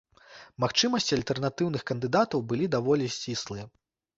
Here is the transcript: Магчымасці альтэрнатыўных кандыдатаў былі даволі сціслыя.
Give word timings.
Магчымасці 0.63 1.13
альтэрнатыўных 1.17 1.81
кандыдатаў 1.91 2.39
былі 2.53 2.71
даволі 2.77 3.13
сціслыя. 3.19 3.63